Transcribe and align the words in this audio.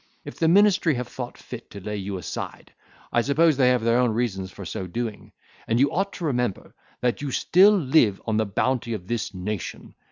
If 0.25 0.39
the 0.39 0.47
ministry 0.47 0.95
have 0.95 1.07
thought 1.07 1.37
fit 1.37 1.69
to 1.69 1.79
lay 1.79 1.97
you 1.97 2.17
aside, 2.17 2.73
I 3.13 3.21
suppose 3.21 3.55
they 3.55 3.69
have 3.69 3.83
their 3.83 3.99
own 3.99 4.09
reasons 4.09 4.49
for 4.51 4.65
so 4.65 4.87
doing; 4.87 5.31
and 5.67 5.79
you 5.79 5.91
ought 5.91 6.11
to 6.13 6.25
remember, 6.25 6.73
that 7.01 7.21
you 7.21 7.29
still 7.29 7.77
live 7.77 8.19
on 8.25 8.37
the 8.37 8.47
bounty 8.47 8.95
of 8.95 9.05
this 9.05 9.35
nation. 9.35 9.93